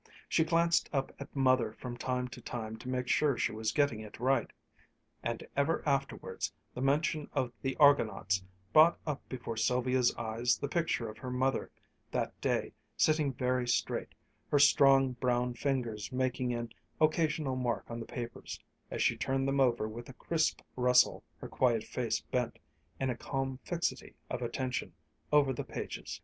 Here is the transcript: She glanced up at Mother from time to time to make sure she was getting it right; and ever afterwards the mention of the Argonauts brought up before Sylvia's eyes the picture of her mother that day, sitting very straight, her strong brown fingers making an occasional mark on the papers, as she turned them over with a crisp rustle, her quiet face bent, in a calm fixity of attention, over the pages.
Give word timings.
She 0.27 0.43
glanced 0.43 0.89
up 0.91 1.11
at 1.19 1.35
Mother 1.35 1.73
from 1.73 1.95
time 1.95 2.27
to 2.29 2.41
time 2.41 2.75
to 2.77 2.89
make 2.89 3.07
sure 3.07 3.37
she 3.37 3.51
was 3.51 3.71
getting 3.71 3.99
it 3.99 4.19
right; 4.19 4.49
and 5.21 5.45
ever 5.55 5.83
afterwards 5.87 6.51
the 6.73 6.81
mention 6.81 7.29
of 7.33 7.53
the 7.61 7.75
Argonauts 7.75 8.41
brought 8.73 8.97
up 9.05 9.21
before 9.29 9.57
Sylvia's 9.57 10.11
eyes 10.15 10.57
the 10.57 10.67
picture 10.67 11.07
of 11.07 11.19
her 11.19 11.29
mother 11.29 11.69
that 12.09 12.41
day, 12.41 12.73
sitting 12.97 13.31
very 13.31 13.67
straight, 13.67 14.15
her 14.49 14.57
strong 14.57 15.11
brown 15.11 15.53
fingers 15.53 16.11
making 16.11 16.51
an 16.51 16.73
occasional 16.99 17.55
mark 17.55 17.85
on 17.87 17.99
the 17.99 18.07
papers, 18.07 18.59
as 18.89 19.03
she 19.03 19.15
turned 19.15 19.47
them 19.47 19.59
over 19.59 19.87
with 19.87 20.09
a 20.09 20.13
crisp 20.13 20.61
rustle, 20.75 21.23
her 21.37 21.47
quiet 21.47 21.83
face 21.83 22.21
bent, 22.21 22.57
in 22.99 23.11
a 23.11 23.15
calm 23.15 23.59
fixity 23.63 24.15
of 24.31 24.41
attention, 24.41 24.93
over 25.31 25.53
the 25.53 25.63
pages. 25.63 26.19